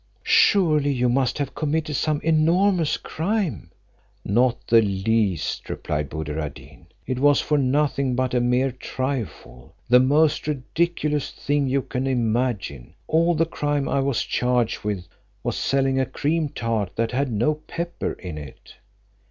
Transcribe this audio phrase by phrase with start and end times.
[0.23, 3.69] Surely you must have committed some enormous crime."
[4.25, 9.75] "Not the least," replied Buddir ad Deen; "it was for nothing but a mere trifle,
[9.87, 12.95] the most ridiculous thing you can imagine.
[13.07, 15.07] All the crime I was charged with,
[15.43, 18.77] was selling a cream tart that had no pepper in it."